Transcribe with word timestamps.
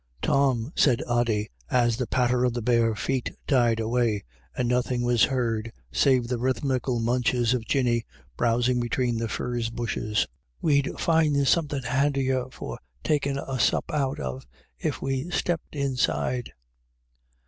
"Tom/' 0.23 0.73
said 0.75 1.03
Ody, 1.05 1.51
as 1.69 1.97
the 1.97 2.07
patter 2.07 2.43
of 2.43 2.53
the 2.55 2.61
bare 2.63 2.95
feet 2.95 3.29
died 3.45 3.79
away, 3.79 4.23
and 4.57 4.67
nothing 4.67 5.03
was 5.03 5.25
heard 5.25 5.71
save 5.91 6.27
the 6.27 6.39
rhythmical 6.39 6.99
munches 6.99 7.53
of 7.53 7.65
Jinny 7.67 8.07
browsing 8.35 8.79
between 8.79 9.17
the 9.19 9.27
furze 9.29 9.69
bushes," 9.69 10.25
we'd 10.59 10.99
find 10.99 11.47
somethin, 11.47 11.83
handier 11.83 12.47
for 12.51 12.79
taking 13.03 13.37
a 13.37 13.59
sup 13.59 13.91
out 13.93 14.19
of, 14.19 14.47
if 14.79 15.03
we 15.03 15.29
stepped 15.29 15.75
inside." 15.75 16.51